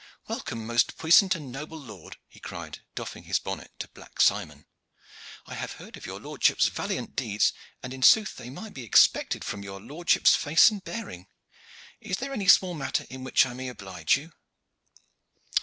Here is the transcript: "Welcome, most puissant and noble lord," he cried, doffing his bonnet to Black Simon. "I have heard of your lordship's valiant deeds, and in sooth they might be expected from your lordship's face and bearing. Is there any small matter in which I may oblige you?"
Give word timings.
"Welcome, 0.27 0.65
most 0.65 0.97
puissant 0.97 1.35
and 1.35 1.51
noble 1.51 1.79
lord," 1.79 2.17
he 2.27 2.39
cried, 2.39 2.79
doffing 2.95 3.25
his 3.25 3.37
bonnet 3.37 3.71
to 3.77 3.87
Black 3.89 4.19
Simon. 4.19 4.65
"I 5.45 5.53
have 5.53 5.73
heard 5.73 5.95
of 5.95 6.07
your 6.07 6.19
lordship's 6.19 6.69
valiant 6.69 7.15
deeds, 7.15 7.53
and 7.83 7.93
in 7.93 8.01
sooth 8.01 8.35
they 8.35 8.49
might 8.49 8.73
be 8.73 8.81
expected 8.83 9.43
from 9.43 9.61
your 9.61 9.79
lordship's 9.79 10.35
face 10.35 10.71
and 10.71 10.83
bearing. 10.83 11.27
Is 11.99 12.17
there 12.17 12.33
any 12.33 12.47
small 12.47 12.73
matter 12.73 13.05
in 13.11 13.23
which 13.23 13.45
I 13.45 13.53
may 13.53 13.67
oblige 13.67 14.17
you?" 14.17 14.31